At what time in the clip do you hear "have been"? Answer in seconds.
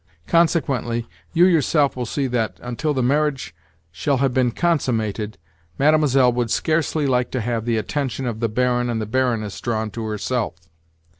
4.17-4.49